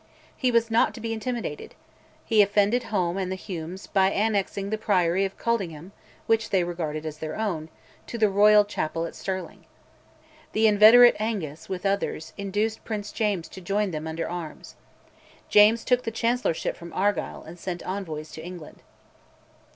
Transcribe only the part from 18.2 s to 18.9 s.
to England.